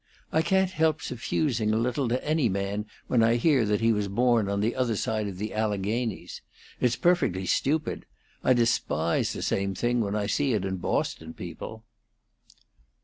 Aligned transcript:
I 0.31 0.41
can't 0.41 0.71
help 0.71 1.03
suffusing 1.03 1.71
a 1.71 1.77
little 1.77 2.07
to 2.07 2.25
any 2.27 2.49
man 2.49 2.87
when 3.05 3.21
I 3.21 3.35
hear 3.35 3.65
that 3.65 3.81
he 3.81 3.93
was 3.93 4.07
born 4.07 4.49
on 4.49 4.59
the 4.59 4.75
other 4.75 4.95
side 4.95 5.27
of 5.27 5.37
the 5.37 5.53
Alleghanies. 5.53 6.41
It's 6.79 6.95
perfectly 6.95 7.45
stupid. 7.45 8.07
I 8.43 8.53
despise 8.53 9.31
the 9.31 9.43
same 9.43 9.75
thing 9.75 10.01
when 10.01 10.15
I 10.15 10.25
see 10.25 10.53
it 10.53 10.65
in 10.65 10.77
Boston 10.77 11.35
people." 11.35 11.83